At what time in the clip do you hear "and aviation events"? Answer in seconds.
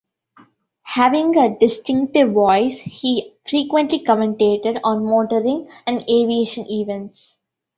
5.85-7.39